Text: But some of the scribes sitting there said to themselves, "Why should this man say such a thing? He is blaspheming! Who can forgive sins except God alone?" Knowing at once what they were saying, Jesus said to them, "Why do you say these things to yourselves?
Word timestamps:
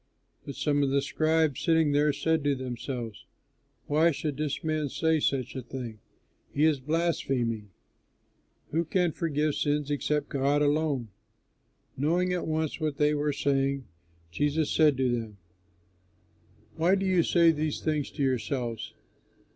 But 0.47 0.55
some 0.55 0.81
of 0.81 0.89
the 0.89 1.03
scribes 1.03 1.61
sitting 1.61 1.91
there 1.91 2.11
said 2.11 2.43
to 2.43 2.55
themselves, 2.55 3.27
"Why 3.85 4.09
should 4.09 4.35
this 4.37 4.63
man 4.63 4.89
say 4.89 5.19
such 5.19 5.55
a 5.55 5.61
thing? 5.61 5.99
He 6.51 6.65
is 6.65 6.79
blaspheming! 6.79 7.69
Who 8.71 8.83
can 8.83 9.11
forgive 9.11 9.53
sins 9.53 9.91
except 9.91 10.29
God 10.29 10.63
alone?" 10.63 11.09
Knowing 11.95 12.33
at 12.33 12.47
once 12.47 12.79
what 12.79 12.97
they 12.97 13.13
were 13.13 13.31
saying, 13.31 13.85
Jesus 14.31 14.71
said 14.71 14.97
to 14.97 15.11
them, 15.11 15.37
"Why 16.77 16.95
do 16.95 17.05
you 17.05 17.21
say 17.21 17.51
these 17.51 17.79
things 17.79 18.09
to 18.09 18.23
yourselves? 18.23 18.95